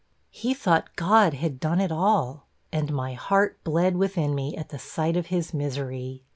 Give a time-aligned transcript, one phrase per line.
[0.31, 4.79] He thought God had done it all and my heart bled within me at the
[4.79, 6.23] sight of his misery.